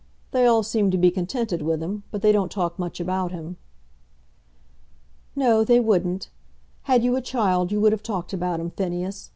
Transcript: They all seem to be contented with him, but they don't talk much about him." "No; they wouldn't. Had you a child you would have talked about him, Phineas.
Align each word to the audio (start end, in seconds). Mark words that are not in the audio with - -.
They 0.31 0.47
all 0.47 0.63
seem 0.63 0.89
to 0.89 0.97
be 0.97 1.11
contented 1.11 1.61
with 1.61 1.79
him, 1.79 2.01
but 2.09 2.23
they 2.23 2.31
don't 2.31 2.51
talk 2.51 2.79
much 2.79 2.99
about 2.99 3.31
him." 3.31 3.57
"No; 5.35 5.63
they 5.63 5.79
wouldn't. 5.79 6.31
Had 6.85 7.03
you 7.03 7.15
a 7.15 7.21
child 7.21 7.71
you 7.71 7.79
would 7.81 7.91
have 7.91 8.01
talked 8.01 8.33
about 8.33 8.59
him, 8.59 8.71
Phineas. 8.71 9.29